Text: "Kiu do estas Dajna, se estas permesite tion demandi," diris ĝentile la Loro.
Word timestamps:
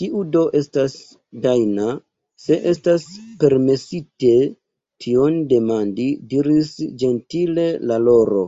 "Kiu 0.00 0.18
do 0.34 0.40
estas 0.56 0.92
Dajna, 1.46 1.86
se 2.42 2.58
estas 2.72 3.06
permesite 3.40 4.30
tion 5.06 5.40
demandi," 5.54 6.06
diris 6.34 6.70
ĝentile 7.04 7.66
la 7.92 7.98
Loro. 8.04 8.44